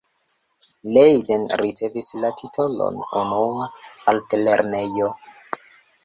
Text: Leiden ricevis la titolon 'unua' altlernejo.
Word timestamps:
Leiden 0.93 1.43
ricevis 1.61 2.07
la 2.23 2.31
titolon 2.39 2.97
'unua' 3.19 3.67
altlernejo. 4.13 5.11